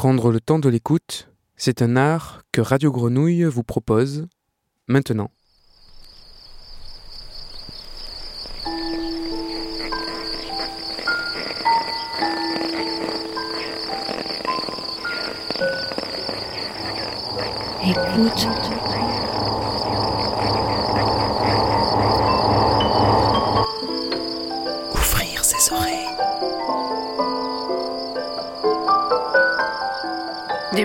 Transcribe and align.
Prendre 0.00 0.32
le 0.32 0.40
temps 0.40 0.58
de 0.58 0.70
l'écoute, 0.70 1.28
c'est 1.56 1.82
un 1.82 1.94
art 1.94 2.40
que 2.52 2.62
Radio 2.62 2.90
Grenouille 2.90 3.44
vous 3.44 3.62
propose 3.62 4.28
maintenant. 4.88 5.30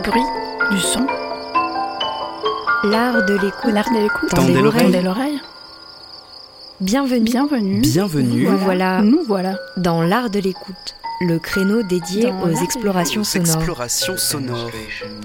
Du 0.06 0.80
son, 0.80 1.08
L'art 2.84 3.26
de 3.26 3.34
l'écoute. 3.34 3.74
l'art 3.74 3.90
de 3.92 4.04
l'écoute. 4.04 4.30
Tendez 4.30 4.54
l'oreille. 4.54 4.84
Tendez 4.84 5.02
l'oreille. 5.02 5.40
Bienvenue. 6.80 7.24
Bienvenue. 7.24 7.80
Bienvenue. 7.82 8.44
Nous 8.48 8.58
voilà 8.60 9.02
Nous 9.02 9.24
voilà. 9.26 9.58
dans 9.78 10.04
l'art 10.04 10.30
de 10.30 10.38
l'écoute, 10.38 10.96
le 11.22 11.40
créneau 11.40 11.82
dédié 11.82 12.30
Dans 12.30 12.44
aux 12.44 12.52
explorations 12.64 13.24
sonores 13.24 13.56
explorations 13.56 14.18
sonores. 14.18 14.70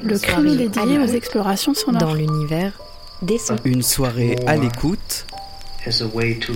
Le 0.03 0.19
créneau 0.19 0.55
dédié 0.55 0.99
aux 0.99 1.07
explorations 1.15 1.75
sonores. 1.75 2.01
dans 2.01 2.15
l'univers 2.15 2.73
des 3.21 3.37
sons. 3.37 3.57
Une 3.67 3.83
soirée 3.83 4.39
à 4.47 4.57
l'écoute 4.57 5.27
as 5.87 6.01
a 6.01 6.07
way 6.07 6.39
to 6.39 6.55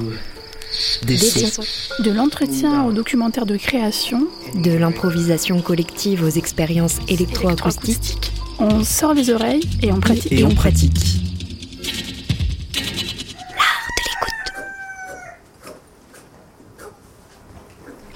des 1.02 1.16
Des 1.16 1.18
sons. 1.18 1.62
sons. 1.62 2.02
De 2.02 2.10
l'entretien 2.10 2.84
au 2.84 2.92
documentaire 2.92 3.46
de 3.46 3.56
création. 3.56 4.26
De 4.54 4.72
l'improvisation 4.72 5.60
collective 5.60 6.22
aux 6.24 6.28
expériences 6.30 6.98
électroacoustiques. 7.08 8.32
On 8.58 8.84
sort 8.84 9.14
les 9.14 9.30
oreilles 9.30 9.68
et 9.82 9.92
on 9.92 10.00
pratique. 10.00 10.32
Et 10.32 10.44
on 10.44 10.54
pratique. 10.54 11.20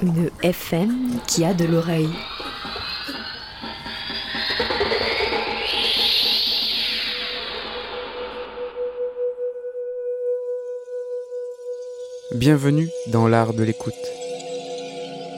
Une 0.03 0.31
FM 0.43 1.19
qui 1.27 1.45
a 1.45 1.55
de 1.55 1.65
l'oreille. 1.65 2.09
Bienvenue 12.49 12.89
dans 13.09 13.29
l'art 13.29 13.53
de 13.53 13.63
l'écoute. 13.63 13.93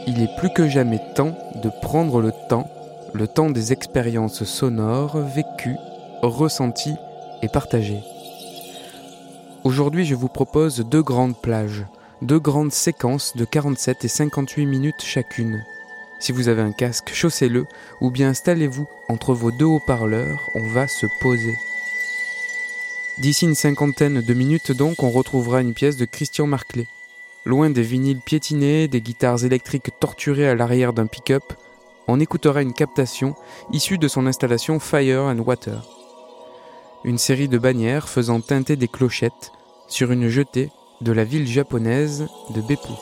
Il 0.06 0.22
est 0.22 0.30
plus 0.39 0.48
que 0.50 0.69
jamais 0.69 1.00
temps 1.17 1.36
de 1.61 1.69
prendre 1.83 2.20
le 2.20 2.30
temps, 2.48 2.70
le 3.14 3.27
temps 3.27 3.50
des 3.50 3.72
expériences 3.72 4.44
sonores 4.44 5.19
vécues, 5.19 5.75
ressenties 6.22 6.94
et 7.42 7.48
partagées. 7.48 7.98
Aujourd'hui, 9.64 10.05
je 10.05 10.14
vous 10.14 10.28
propose 10.28 10.84
deux 10.89 11.02
grandes 11.02 11.36
plages, 11.36 11.84
deux 12.22 12.39
grandes 12.39 12.70
séquences 12.70 13.36
de 13.36 13.45
47 13.45 14.05
et 14.05 14.08
58 14.08 14.67
minutes 14.67 15.02
chacune. 15.02 15.64
Si 16.20 16.30
vous 16.30 16.47
avez 16.47 16.62
un 16.62 16.70
casque, 16.70 17.11
chaussez-le 17.12 17.67
ou 18.00 18.12
bien 18.12 18.28
installez-vous 18.28 18.86
entre 19.08 19.34
vos 19.34 19.50
deux 19.50 19.64
haut-parleurs, 19.64 20.47
on 20.55 20.69
va 20.69 20.86
se 20.86 21.06
poser. 21.20 21.56
D'ici 23.19 23.47
une 23.47 23.56
cinquantaine 23.56 24.20
de 24.20 24.33
minutes 24.33 24.70
donc, 24.70 25.02
on 25.02 25.11
retrouvera 25.11 25.61
une 25.61 25.74
pièce 25.74 25.97
de 25.97 26.05
Christian 26.05 26.47
Marclay. 26.47 26.86
Loin 27.46 27.70
des 27.70 27.83
vinyles 27.83 28.20
piétinés, 28.20 28.86
des 28.86 29.00
guitares 29.00 29.44
électriques 29.44 29.98
torturées 29.98 30.48
à 30.48 30.55
l'arrière 30.55 30.92
d'un 30.92 31.06
pick-up, 31.06 31.42
on 32.06 32.20
écoutera 32.20 32.60
une 32.60 32.74
captation 32.74 33.34
issue 33.72 33.96
de 33.96 34.08
son 34.08 34.27
installation 34.27 34.78
Fire 34.78 35.22
and 35.22 35.38
Water. 35.38 35.83
Une 37.02 37.16
série 37.16 37.48
de 37.48 37.56
bannières 37.56 38.11
faisant 38.11 38.42
teinter 38.42 38.77
des 38.77 38.88
clochettes 38.88 39.52
sur 39.88 40.12
une 40.12 40.28
jetée 40.28 40.70
de 41.00 41.12
la 41.12 41.24
ville 41.24 41.46
japonaise 41.46 42.27
de 42.51 42.61
Beppu. 42.61 42.92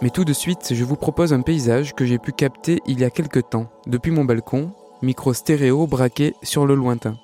Mais 0.00 0.10
tout 0.10 0.24
de 0.24 0.32
suite, 0.32 0.74
je 0.74 0.82
vous 0.82 0.96
propose 0.96 1.32
un 1.32 1.42
paysage 1.42 1.94
que 1.94 2.04
j'ai 2.04 2.18
pu 2.18 2.32
capter 2.32 2.80
il 2.86 2.98
y 2.98 3.04
a 3.04 3.10
quelque 3.10 3.38
temps, 3.38 3.70
depuis 3.86 4.10
mon 4.10 4.24
balcon, 4.24 4.72
micro 5.00 5.32
stéréo 5.32 5.86
braqué 5.86 6.34
sur 6.42 6.66
le 6.66 6.74
lointain. 6.74 7.18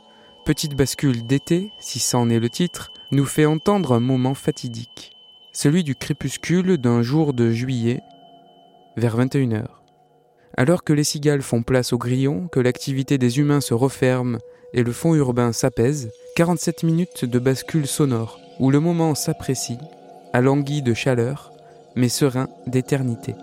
Petite 0.45 0.77
bascule 0.77 1.27
d'été, 1.27 1.73
si 1.81 1.99
ça 1.99 2.19
en 2.19 2.31
est 2.31 2.39
le 2.39 2.49
titre, 2.49 2.93
nous 3.11 3.25
fait 3.25 3.47
entendre 3.47 3.93
un 3.93 4.01
moment 4.01 4.35
fatidique, 4.35 5.13
celui 5.53 5.83
du 5.83 5.95
crépuscule 5.95 6.77
d'un 6.77 7.03
jour 7.03 7.33
de 7.33 7.51
juillet, 7.51 8.01
vers 8.97 9.19
21h. 9.19 9.65
Alors 10.57 10.85
que 10.85 10.93
les 10.93 11.05
cigales 11.05 11.43
font 11.43 11.63
place 11.63 11.93
aux 11.93 11.99
grillons, 11.99 12.49
que 12.49 12.61
l'activité 12.61 13.17
des 13.17 13.39
humains 13.39 13.61
se 13.61 13.75
referme 13.75 14.39
et 14.75 14.83
le 14.83 14.93
fond 14.93 15.15
urbain 15.15 15.53
s'apaise, 15.53 16.11
47 16.37 16.83
minutes 16.83 17.25
de 17.25 17.39
bascule 17.39 17.87
sonore, 17.87 18.39
où 18.59 18.71
le 18.71 18.81
moment 18.81 19.15
s'apprécie, 19.15 19.79
alangui 20.33 20.83
de 20.83 20.93
chaleur, 20.93 21.53
mais 21.97 22.09
serein 22.09 22.49
d'éternité. 22.67 23.35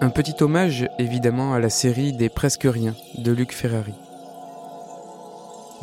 Un 0.00 0.08
petit 0.08 0.42
hommage 0.42 0.88
évidemment 0.98 1.52
à 1.52 1.60
la 1.60 1.68
série 1.68 2.14
des 2.14 2.30
Presque 2.30 2.64
Rien 2.64 2.94
de 3.18 3.32
Luc 3.32 3.52
Ferrari. 3.52 3.94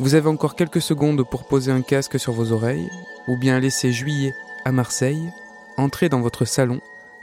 Vous 0.00 0.14
avez 0.14 0.28
encore 0.28 0.54
quelques 0.54 0.80
secondes 0.80 1.28
pour 1.28 1.48
poser 1.48 1.72
un 1.72 1.82
casque 1.82 2.20
sur 2.20 2.32
vos 2.32 2.52
oreilles, 2.52 2.88
ou 3.26 3.36
bien 3.36 3.58
laisser 3.58 3.92
juillet 3.92 4.32
à 4.64 4.70
Marseille, 4.70 5.30
entrer 5.76 6.08
dans 6.08 6.20
votre 6.20 6.44
salon 6.44 6.80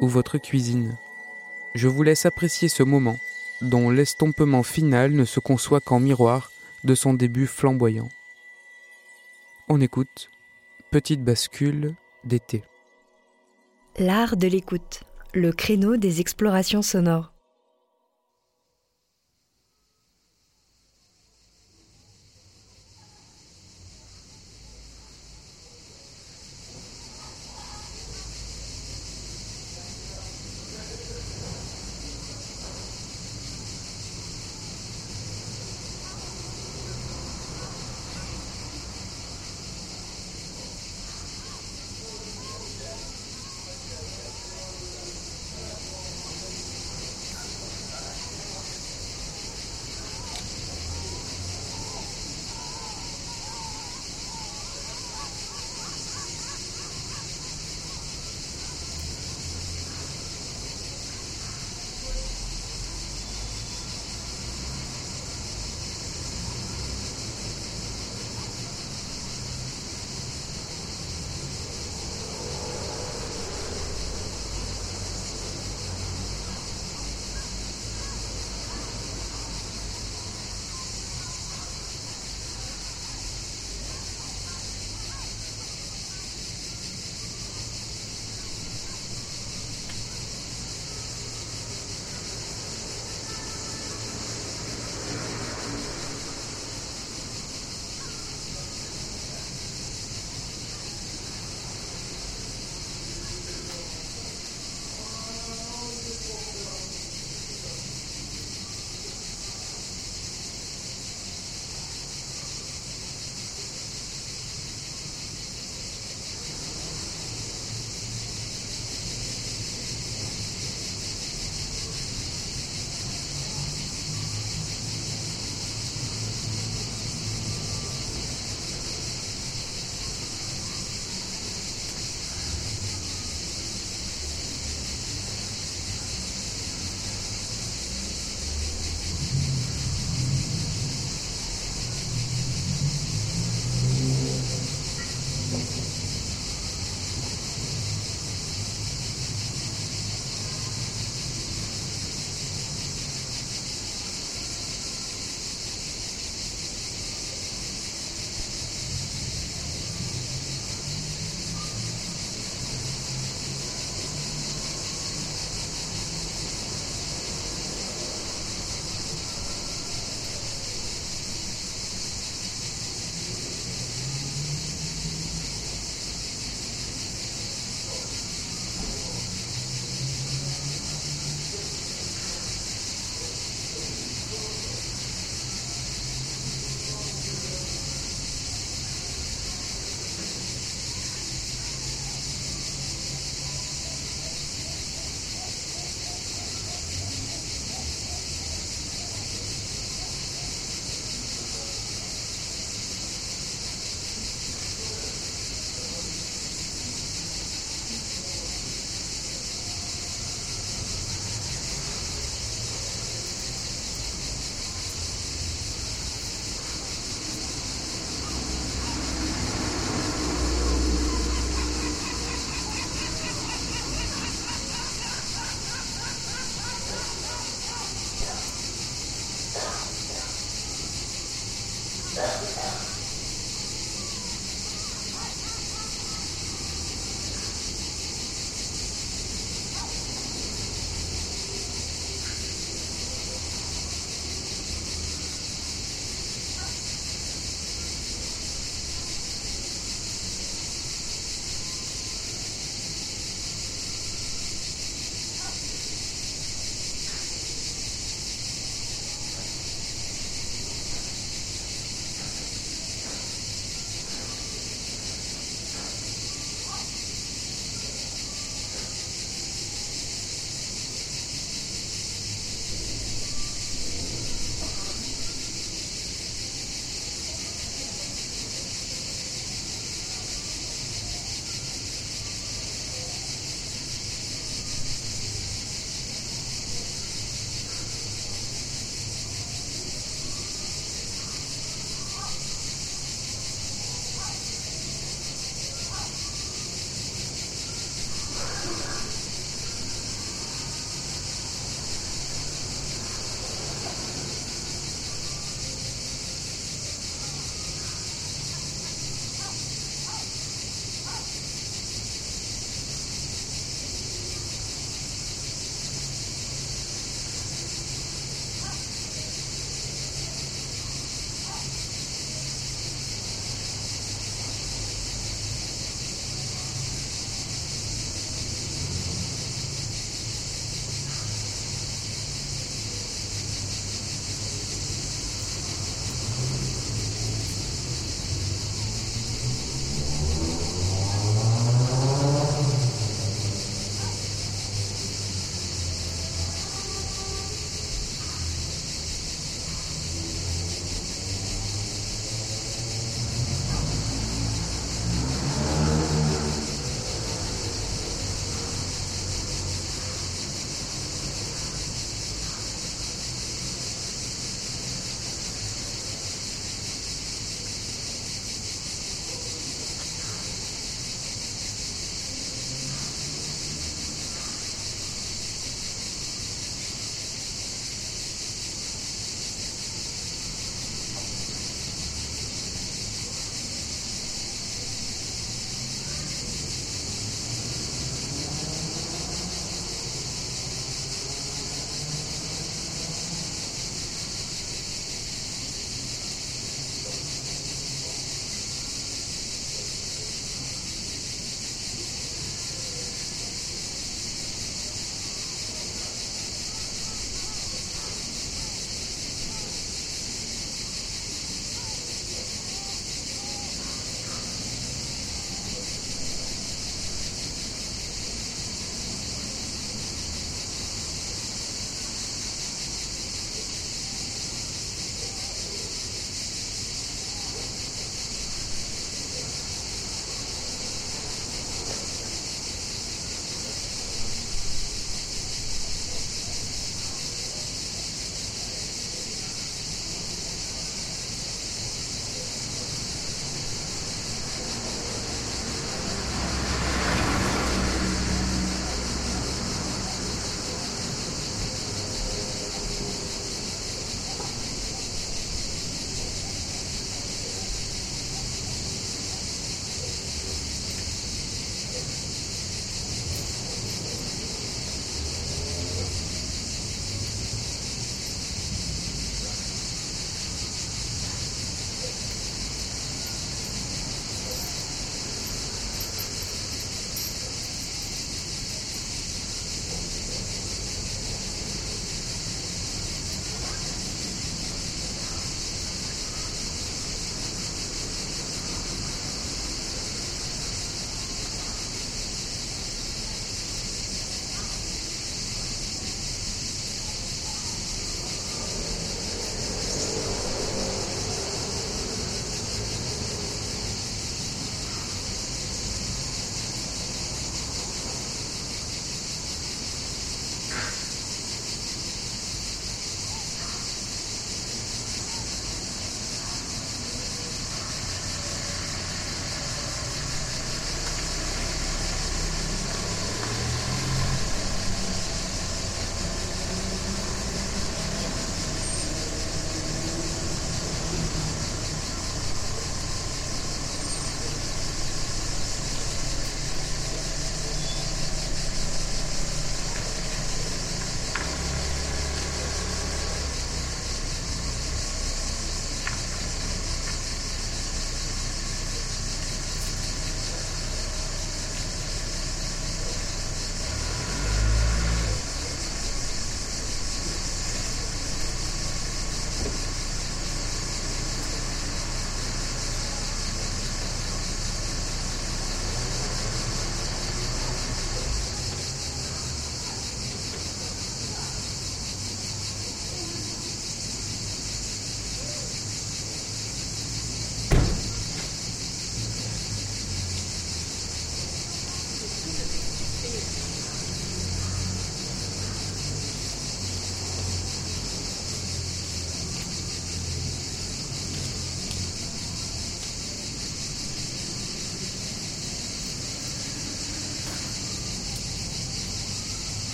ou 0.00 0.08
votre 0.08 0.38
cuisine. 0.38 0.96
Je 1.74 1.86
vous 1.86 2.02
laisse 2.02 2.26
apprécier 2.26 2.68
ce 2.68 2.82
moment, 2.82 3.18
dont 3.60 3.90
l'estompement 3.90 4.64
final 4.64 5.12
ne 5.12 5.24
se 5.24 5.38
conçoit 5.38 5.80
qu'en 5.80 6.00
miroir 6.00 6.50
de 6.82 6.94
son 6.94 7.14
début 7.14 7.46
flamboyant. 7.46 8.08
On 9.68 9.80
écoute 9.80 10.30
Petite 10.90 11.22
bascule 11.22 11.94
d'été. 12.24 12.62
L'art 13.98 14.36
de 14.36 14.46
l'écoute, 14.48 15.04
le 15.34 15.52
créneau 15.52 15.96
des 15.96 16.20
explorations 16.20 16.82
sonores. 16.82 17.32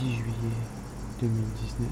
10 0.00 0.16
juillet 0.16 0.24
2019. 1.20 1.88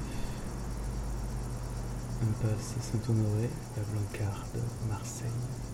Impasse 2.23 2.73
Saint-Honoré, 2.81 3.49
la 3.77 3.83
Blancarde, 3.83 4.63
Marseille. 4.89 5.68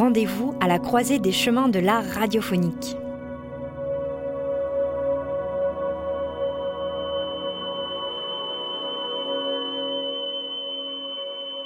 Rendez-vous 0.00 0.54
à 0.60 0.66
la 0.66 0.78
croisée 0.78 1.18
des 1.18 1.30
chemins 1.30 1.68
de 1.68 1.78
l'art 1.78 2.06
radiophonique. 2.06 2.96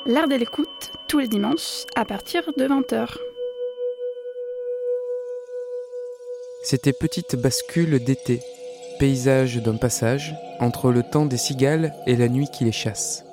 L'art 0.04 0.26
de 0.26 0.34
l'écoute, 0.34 0.66
tous 1.06 1.20
les 1.20 1.28
dimanches, 1.28 1.84
à 1.94 2.04
partir 2.04 2.42
de 2.56 2.66
20h. 2.66 3.06
C'était 6.64 6.92
Petite 6.92 7.36
bascule 7.36 8.02
d'été, 8.02 8.40
paysage 8.98 9.62
d'un 9.62 9.76
passage 9.76 10.34
entre 10.58 10.90
le 10.90 11.04
temps 11.04 11.26
des 11.26 11.36
cigales 11.36 11.94
et 12.08 12.16
la 12.16 12.28
nuit 12.28 12.48
qui 12.52 12.64
les 12.64 12.72
chasse. 12.72 13.24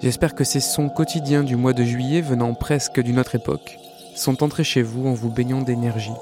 J'espère 0.00 0.34
que 0.34 0.42
ces 0.42 0.58
sons 0.58 0.88
quotidiens 0.88 1.44
du 1.44 1.54
mois 1.54 1.74
de 1.74 1.84
juillet 1.84 2.22
venant 2.22 2.54
presque 2.54 2.98
d'une 2.98 3.20
autre 3.20 3.36
époque 3.36 3.78
sont 4.16 4.42
entrés 4.42 4.64
chez 4.64 4.82
vous 4.82 5.06
en 5.06 5.14
vous 5.14 5.30
baignant 5.30 5.62
d'énergie. 5.62 6.12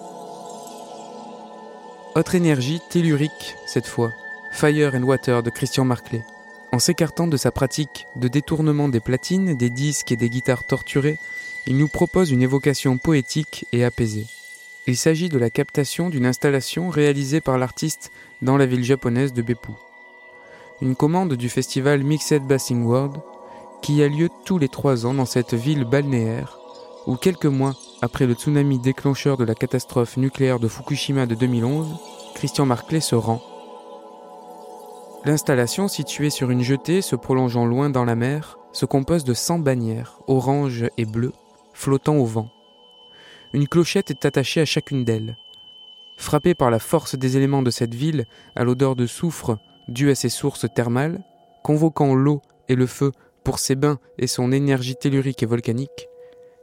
Autre 2.15 2.35
énergie 2.35 2.81
tellurique 2.91 3.57
cette 3.67 3.87
fois, 3.87 4.13
Fire 4.51 4.95
and 4.95 5.03
Water 5.03 5.43
de 5.43 5.51
Christian 5.51 5.85
Marclay. 5.85 6.25
En 6.73 6.79
s'écartant 6.79 7.27
de 7.27 7.37
sa 7.37 7.51
pratique 7.51 8.07
de 8.17 8.29
détournement 8.29 8.89
des 8.89 9.01
platines, 9.01 9.55
des 9.55 9.71
disques 9.71 10.13
et 10.13 10.17
des 10.17 10.31
guitares 10.31 10.65
torturées, 10.65 11.19
il 11.67 11.77
nous 11.77 11.89
propose 11.89 12.31
une 12.31 12.43
évocation 12.43 12.99
poétique 12.99 13.67
et 13.73 13.85
apaisée. 13.85 14.27
Il 14.87 14.97
s'agit 14.97 15.29
de 15.29 15.39
la 15.39 15.49
captation 15.49 16.11
d'une 16.11 16.27
installation 16.27 16.91
réalisée 16.91 17.41
par 17.41 17.57
l'artiste 17.57 18.11
dans 18.43 18.57
la 18.57 18.67
ville 18.67 18.85
japonaise 18.85 19.33
de 19.33 19.43
Beppu. 19.43 19.73
Une 20.81 20.97
commande 20.97 21.35
du 21.35 21.49
festival 21.49 22.03
Mixed 22.03 22.43
Bassing 22.43 22.85
World 22.85 23.17
qui 23.81 24.03
a 24.03 24.09
lieu 24.09 24.29
tous 24.45 24.59
les 24.59 24.69
trois 24.69 25.07
ans 25.07 25.15
dans 25.15 25.27
cette 25.27 25.55
ville 25.55 25.85
balnéaire 25.85 26.59
où 27.07 27.17
quelques 27.17 27.47
mois 27.47 27.75
après 28.03 28.27
le 28.27 28.35
tsunami 28.35 28.81
déclencheur 28.81 29.37
de 29.37 29.45
la 29.45 29.55
catastrophe 29.55 30.17
nucléaire 30.17 30.59
de 30.59 30.67
Fukushima 30.67 31.25
de 31.27 31.37
2011, 31.37 31.87
Christian 32.35 32.67
Marclay 32.67 33.01
se 33.01 33.15
rend. 33.15 33.41
L'installation, 35.25 35.87
située 35.87 36.29
sur 36.29 36.51
une 36.51 36.65
jetée 36.65 37.01
se 37.01 37.15
prolongeant 37.15 37.65
loin 37.65 37.91
dans 37.91 38.05
la 38.05 38.17
mer, 38.17 38.59
se 38.73 38.87
compose 38.87 39.23
de 39.23 39.35
100 39.35 39.61
bannières, 39.61 40.19
orange 40.27 40.87
et 40.99 41.05
bleues, 41.05 41.33
flottant 41.75 42.17
au 42.17 42.25
vent. 42.25 42.51
Une 43.53 43.69
clochette 43.69 44.11
est 44.11 44.25
attachée 44.25 44.61
à 44.61 44.65
chacune 44.65 45.05
d'elles. 45.05 45.37
Frappé 46.17 46.57
par 46.57 46.73
la 46.73 46.81
force 46.81 47.15
des 47.15 47.37
éléments 47.37 47.63
de 47.63 47.71
cette 47.71 47.95
ville, 47.95 48.27
à 48.57 48.65
l'odeur 48.65 48.97
de 48.97 49.07
soufre 49.07 49.59
due 49.87 50.11
à 50.11 50.17
ses 50.17 50.29
sources 50.29 50.67
thermales, 50.75 51.23
convoquant 51.63 52.17
l'eau 52.17 52.43
et 52.69 52.75
le 52.75 52.87
feu 52.87 53.13
pour 53.45 53.61
ses 53.61 53.77
bains 53.77 54.01
et 54.19 54.27
son 54.27 54.51
énergie 54.51 54.97
tellurique 54.97 55.45
et 55.45 55.47
volcanique, 55.47 56.09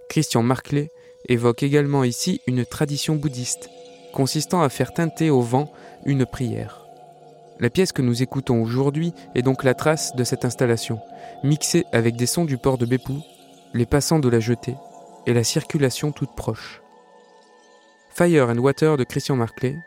Christian 0.09 0.43
Marclay 0.43 0.89
évoque 1.27 1.63
également 1.63 2.03
ici 2.03 2.41
une 2.47 2.65
tradition 2.65 3.15
bouddhiste, 3.15 3.69
consistant 4.13 4.61
à 4.61 4.69
faire 4.69 4.93
teinter 4.93 5.29
au 5.29 5.41
vent 5.41 5.71
une 6.05 6.25
prière. 6.25 6.85
La 7.59 7.69
pièce 7.69 7.91
que 7.91 8.01
nous 8.01 8.23
écoutons 8.23 8.61
aujourd'hui 8.61 9.13
est 9.35 9.41
donc 9.41 9.63
la 9.63 9.73
trace 9.73 10.15
de 10.15 10.23
cette 10.23 10.45
installation, 10.45 10.99
mixée 11.43 11.85
avec 11.91 12.15
des 12.15 12.25
sons 12.25 12.45
du 12.45 12.57
port 12.57 12.77
de 12.77 12.85
Beppu, 12.85 13.19
les 13.73 13.85
passants 13.85 14.19
de 14.19 14.29
la 14.29 14.39
jetée 14.39 14.75
et 15.27 15.33
la 15.33 15.43
circulation 15.43 16.11
toute 16.11 16.35
proche. 16.35 16.81
Fire 18.09 18.49
and 18.49 18.57
Water 18.57 18.97
de 18.97 19.03
Christian 19.03 19.35
Marclay, 19.35 19.77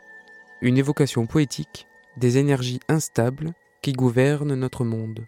une 0.61 0.77
évocation 0.77 1.25
poétique 1.25 1.87
des 2.15 2.37
énergies 2.37 2.79
instables 2.87 3.53
qui 3.81 3.93
gouvernent 3.93 4.55
notre 4.55 4.85
monde. 4.85 5.25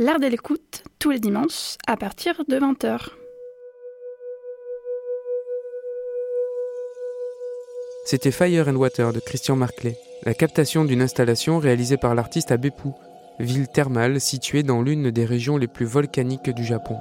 L'art 0.00 0.20
de 0.20 0.28
l'écoute, 0.28 0.84
tous 1.00 1.10
les 1.10 1.18
dimanches, 1.18 1.74
à 1.88 1.96
partir 1.96 2.44
de 2.46 2.56
20h. 2.56 3.08
C'était 8.04 8.30
Fire 8.30 8.68
and 8.68 8.76
Water 8.76 9.12
de 9.12 9.18
Christian 9.18 9.56
Marclay, 9.56 9.98
la 10.22 10.34
captation 10.34 10.84
d'une 10.84 11.02
installation 11.02 11.58
réalisée 11.58 11.96
par 11.96 12.14
l'artiste 12.14 12.52
à 12.52 12.58
Beppu, 12.58 12.90
ville 13.40 13.66
thermale 13.66 14.20
située 14.20 14.62
dans 14.62 14.82
l'une 14.82 15.10
des 15.10 15.24
régions 15.24 15.56
les 15.56 15.66
plus 15.66 15.86
volcaniques 15.86 16.50
du 16.50 16.64
Japon. 16.64 16.96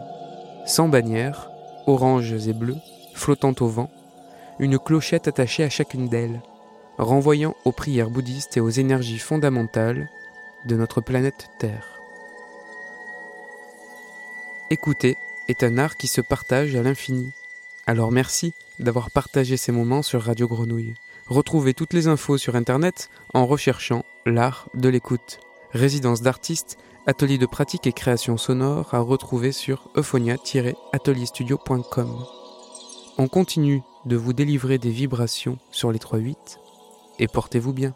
Sans 0.66 0.90
bannière, 0.90 1.52
oranges 1.86 2.48
et 2.48 2.54
bleus, 2.54 2.78
flottant 3.14 3.54
au 3.60 3.68
vent, 3.68 3.92
une 4.58 4.80
clochette 4.80 5.28
attachée 5.28 5.64
à 5.64 5.70
chacune 5.70 6.10
d'elles, 6.10 6.42
renvoyant 6.98 7.54
aux 7.64 7.72
prières 7.72 8.10
bouddhistes 8.10 8.58
et 8.58 8.60
aux 8.60 8.72
énergies 8.72 9.20
fondamentales 9.20 10.10
de 10.66 10.76
notre 10.76 11.00
planète 11.00 11.48
Terre. 11.60 11.97
Écouter 14.70 15.16
est 15.48 15.64
un 15.64 15.78
art 15.78 15.96
qui 15.96 16.08
se 16.08 16.20
partage 16.20 16.76
à 16.76 16.84
l'infini. 16.84 17.32
Alors 17.86 18.12
merci 18.12 18.54
d'avoir 18.80 19.12
partagé 19.12 19.56
ces 19.56 19.72
moments 19.72 20.02
sur 20.02 20.24
Radio 20.24 20.46
Grenouille. 20.46 20.96
Retrouvez 21.28 21.74
toutes 21.74 21.94
les 21.94 22.10
infos 22.10 22.38
sur 22.38 22.58
Internet 22.58 23.10
en 23.34 23.46
recherchant 23.46 24.04
l'art 24.26 24.68
de 24.74 24.90
l'écoute. 24.90 25.40
Résidence 25.72 26.22
d'artistes, 26.22 26.78
atelier 27.06 27.38
de 27.38 27.46
pratique 27.46 27.88
et 27.88 27.94
création 27.94 28.36
sonore 28.36 28.94
à 28.94 29.00
retrouver 29.00 29.54
sur 29.54 29.90
euphonia-atelierstudio.com. 29.96 32.26
On 33.18 33.30
continue 33.30 33.84
de 34.06 34.18
vous 34.18 34.34
délivrer 34.34 34.80
des 34.80 34.92
vibrations 34.92 35.60
sur 35.72 35.94
les 35.94 36.00
3-8 36.00 36.36
et 37.20 37.30
portez-vous 37.30 37.72
bien. 37.72 37.96